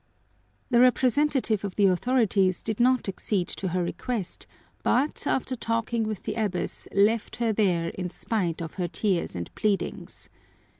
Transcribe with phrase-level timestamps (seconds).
[0.71, 4.47] The representative of the authorities did not accede to her request,
[4.81, 9.53] but, after talking with the abbess, left her there in spite of her tears and
[9.53, 10.27] pleadings.